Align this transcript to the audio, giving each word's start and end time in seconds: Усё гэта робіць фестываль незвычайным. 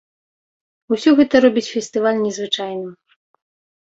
Усё 0.95 1.09
гэта 1.19 1.41
робіць 1.45 1.63
фестываль 1.73 2.19
незвычайным. 2.25 2.91